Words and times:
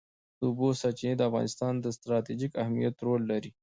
د 0.39 0.41
اوبو 0.49 0.67
سرچینې 0.81 1.15
د 1.17 1.21
افغانستان 1.29 1.73
په 1.83 1.89
ستراتیژیک 1.97 2.51
اهمیت 2.63 2.93
کې 2.97 3.03
رول 3.07 3.21
لري. 3.31 3.49